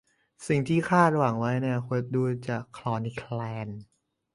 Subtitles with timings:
[0.47, 3.67] สิ่งที่คาดหวังไว้ในอนาคตดูจะคลอนแคลน